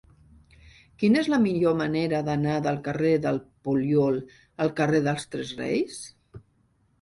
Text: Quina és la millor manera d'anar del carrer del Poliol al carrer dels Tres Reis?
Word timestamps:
Quina 1.01 1.19
és 1.23 1.27
la 1.33 1.37
millor 1.43 1.75
manera 1.81 2.21
d'anar 2.29 2.55
del 2.69 2.79
carrer 2.87 3.11
del 3.27 3.37
Poliol 3.69 4.19
al 4.67 4.73
carrer 4.81 5.03
dels 5.11 5.29
Tres 5.37 5.55
Reis? 5.63 6.01